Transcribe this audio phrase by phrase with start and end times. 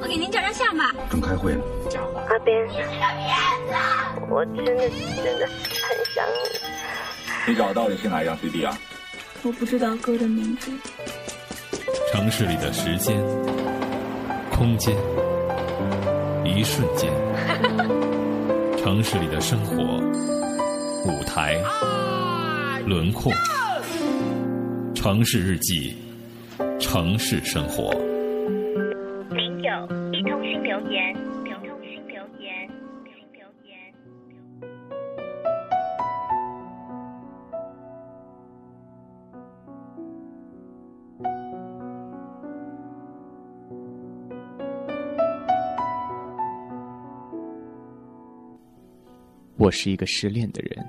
[0.00, 0.92] 我给您照张相吧。
[1.10, 1.60] 正开会呢。
[2.28, 2.66] 阿边，
[4.28, 4.88] 我真的
[5.22, 7.52] 真的很想你。
[7.52, 8.76] 你找到底是哪一张 CD 啊？
[9.42, 10.72] 我不知道歌的名字。
[12.12, 13.16] 城市里的时间、
[14.50, 14.96] 空间、
[16.44, 17.12] 一瞬间，
[18.78, 19.76] 城市里的生活、
[21.04, 21.62] 舞台、
[22.86, 23.32] 轮廓，
[24.94, 25.94] 城市日记，
[26.80, 27.94] 城市生活。
[29.62, 32.68] 有一通讯留言，一通讯留言，
[33.32, 33.94] 留言。
[49.56, 50.86] 我是一个失恋的人，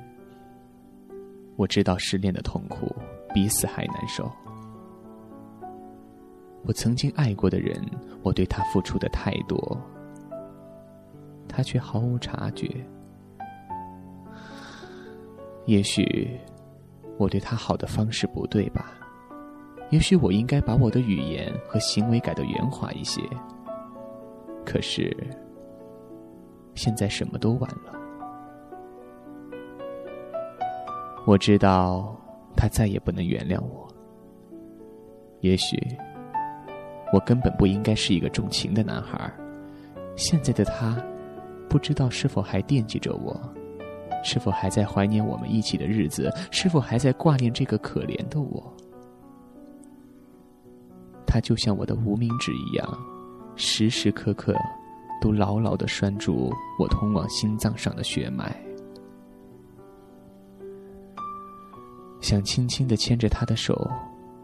[1.56, 2.94] 我知道失恋的痛苦
[3.34, 4.30] 比死还难受。
[6.68, 7.82] 我曾经爱过的人，
[8.22, 9.80] 我对他付出的太多，
[11.48, 12.70] 他却毫无察觉。
[15.66, 16.38] 也许
[17.18, 18.94] 我对他好的方式不对吧？
[19.92, 23.22] 也许我应该把我的语言和行为改得圆滑一些。
[24.66, 25.16] 可是
[26.76, 27.94] 现在什么都晚了。
[31.26, 32.14] 我知道
[32.58, 33.88] 他再也不能原谅我。
[35.40, 35.78] 也许
[37.14, 39.32] 我根本不应该是一个重情的男孩。
[40.16, 41.02] 现在的他，
[41.70, 43.40] 不知道是否还惦记着我，
[44.24, 48.74] 是否还在怀念我们一起的日子，是否还在挂念这个可怜的我。
[51.26, 53.00] 他就像我的无名指一样，
[53.56, 54.56] 时时刻刻
[55.22, 58.56] 都牢牢的拴住我通往心脏上的血脉。
[62.22, 63.90] 想轻轻的牵着他的手，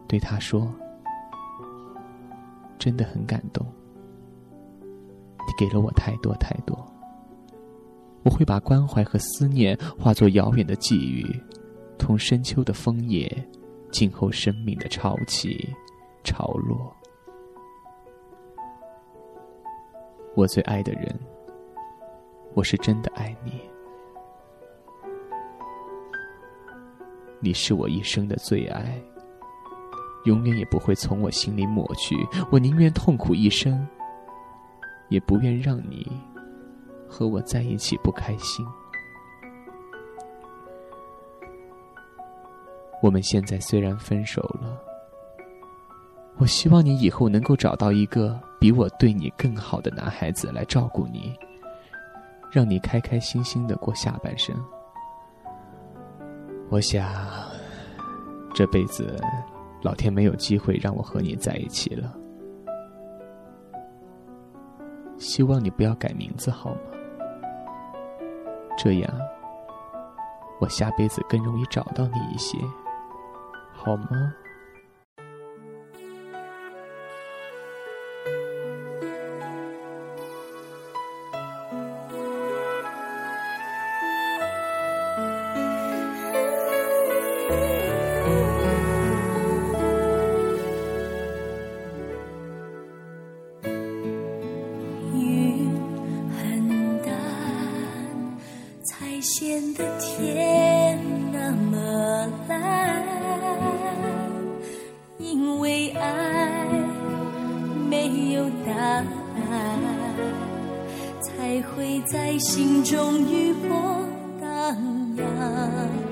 [0.06, 0.72] 对他说
[2.84, 3.66] ：“真的很感动，
[4.82, 6.86] 你给了我太多太多。
[8.22, 11.24] 我会把关怀和思念化作遥远的寄语，
[11.96, 13.26] 同深秋的枫叶，
[13.90, 15.66] 静候生命的潮起
[16.24, 16.94] 潮落。
[20.36, 21.18] 我最爱的人，
[22.52, 23.62] 我是真的爱你。”
[27.40, 29.02] 你是我一生的最爱，
[30.24, 32.16] 永远也不会从我心里抹去。
[32.50, 33.86] 我宁愿痛苦一生，
[35.08, 36.10] 也不愿让你
[37.08, 38.66] 和我在一起不开心。
[43.02, 44.80] 我们现在虽然分手了，
[46.38, 51.38] 我希望你以后能够找到一个比我对你更好的男孩子来照顾你，
[52.50, 54.56] 让你开开心心的过下半生。
[56.70, 57.06] 我想，
[58.54, 59.20] 这辈子
[59.84, 62.16] 老天没有机会让我和你在一起了。
[65.18, 66.80] 希望你不要改名字好吗？
[68.78, 69.14] 这样，
[70.58, 72.58] 我下辈子更容易找到你一些，
[73.74, 74.34] 好吗？
[99.24, 101.00] 显得天
[101.32, 103.02] 那么蓝。
[105.18, 106.68] 因为爱
[107.88, 109.04] 没有答案，
[111.22, 113.70] 才会在心中余波
[114.38, 114.46] 荡
[115.16, 116.03] 漾。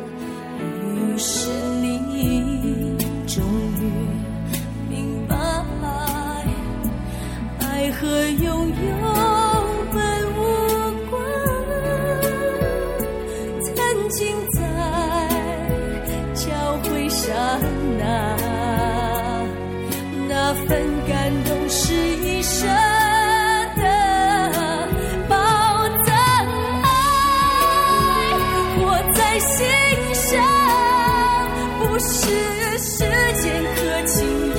[20.66, 22.68] 份感动是一生
[23.76, 23.84] 的
[25.28, 25.36] 宝
[26.04, 26.14] 藏。
[26.82, 26.86] 爱
[28.78, 28.84] 我
[29.14, 29.66] 在心
[30.14, 30.32] 上，
[31.78, 32.98] 不是时
[33.42, 34.51] 间可轻